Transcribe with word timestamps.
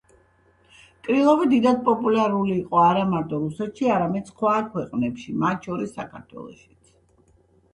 კრილოვი 1.07 1.45
დიდად 1.51 1.83
პოპულარული 1.89 2.55
იყო 2.61 2.81
არა 2.85 3.03
მარტო 3.11 3.41
რუსეთში, 3.43 3.91
არამედ 3.97 4.33
სხვა 4.33 4.55
ქვეყნებში, 4.73 5.37
მათ 5.45 5.71
შორის 5.71 5.95
საქართველოშიც. 6.01 6.95